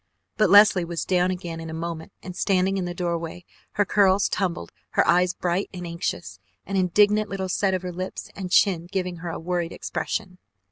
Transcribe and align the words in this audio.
But 0.35 0.49
Leslie 0.49 0.83
was 0.83 1.05
down 1.05 1.29
again 1.29 1.59
in 1.59 1.69
a 1.69 1.75
moment 1.75 2.11
and 2.23 2.35
standing 2.35 2.77
in 2.79 2.85
the 2.85 2.93
doorway, 2.95 3.45
her 3.73 3.85
curls 3.85 4.27
tumbled, 4.27 4.71
her 4.97 5.07
eyes 5.07 5.35
bright 5.35 5.69
and 5.75 5.85
anxious, 5.85 6.39
an 6.65 6.75
indignant 6.75 7.29
little 7.29 7.47
set 7.49 7.75
of 7.75 7.83
lips 7.83 8.31
and 8.35 8.49
chin 8.49 8.87
giving 8.91 9.17
her 9.17 9.29
a 9.29 9.37
worried 9.37 9.71
expression. 9.71 10.39